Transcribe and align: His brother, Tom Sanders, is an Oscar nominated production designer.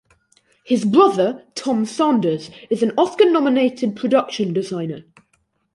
His 0.63 0.83
brother, 0.83 1.43
Tom 1.53 1.85
Sanders, 1.85 2.49
is 2.71 2.81
an 2.81 2.91
Oscar 2.97 3.29
nominated 3.29 3.95
production 3.95 4.51
designer. 4.51 5.03